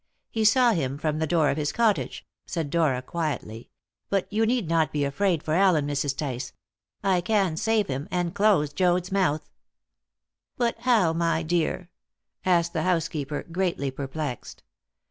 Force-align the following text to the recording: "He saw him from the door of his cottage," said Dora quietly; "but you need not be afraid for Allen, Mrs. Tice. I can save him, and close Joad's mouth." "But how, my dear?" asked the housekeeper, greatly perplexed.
"He 0.31 0.43
saw 0.45 0.71
him 0.71 0.97
from 0.97 1.19
the 1.19 1.27
door 1.27 1.51
of 1.51 1.57
his 1.57 1.71
cottage," 1.71 2.25
said 2.47 2.71
Dora 2.71 3.03
quietly; 3.03 3.69
"but 4.09 4.25
you 4.33 4.47
need 4.47 4.67
not 4.67 4.91
be 4.91 5.03
afraid 5.05 5.43
for 5.43 5.53
Allen, 5.53 5.85
Mrs. 5.85 6.17
Tice. 6.17 6.53
I 7.03 7.21
can 7.21 7.55
save 7.55 7.87
him, 7.87 8.07
and 8.09 8.33
close 8.33 8.73
Joad's 8.73 9.11
mouth." 9.11 9.51
"But 10.57 10.79
how, 10.79 11.13
my 11.13 11.43
dear?" 11.43 11.91
asked 12.43 12.73
the 12.73 12.81
housekeeper, 12.81 13.43
greatly 13.43 13.91
perplexed. 13.91 14.63